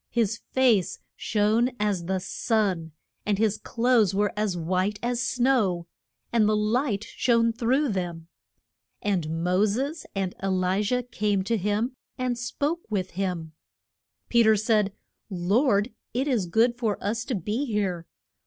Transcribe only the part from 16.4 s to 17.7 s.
good for us to be